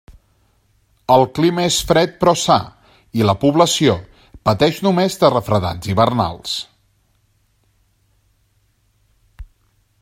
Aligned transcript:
El 1.15 1.25
clima 1.39 1.65
és 1.71 1.75
fred, 1.91 2.15
però 2.23 2.33
sa, 2.43 2.57
i 3.21 3.27
la 3.29 3.35
població 3.43 3.95
pateix 4.49 4.81
només 4.87 5.19
dels 5.25 5.35
refredats 5.37 5.93
hivernals. 5.93 6.57